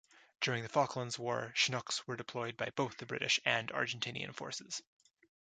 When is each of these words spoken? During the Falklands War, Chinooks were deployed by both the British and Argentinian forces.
During 0.39 0.63
the 0.63 0.67
Falklands 0.69 1.19
War, 1.19 1.51
Chinooks 1.55 2.07
were 2.07 2.15
deployed 2.15 2.57
by 2.57 2.71
both 2.71 2.97
the 2.97 3.05
British 3.05 3.39
and 3.45 3.69
Argentinian 3.69 4.33
forces. 4.33 4.81